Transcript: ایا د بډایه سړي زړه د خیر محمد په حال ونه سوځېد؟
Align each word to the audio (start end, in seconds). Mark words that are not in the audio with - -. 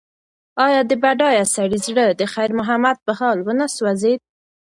ایا 0.65 0.81
د 0.89 0.91
بډایه 1.01 1.45
سړي 1.55 1.79
زړه 1.87 2.05
د 2.09 2.21
خیر 2.33 2.51
محمد 2.59 2.97
په 3.05 3.11
حال 3.19 3.37
ونه 3.41 3.65
سوځېد؟ 3.75 4.19